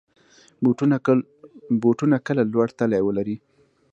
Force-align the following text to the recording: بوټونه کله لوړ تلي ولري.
بوټونه 1.87 2.17
کله 2.27 2.41
لوړ 2.53 2.67
تلي 2.79 3.01
ولري. 3.03 3.37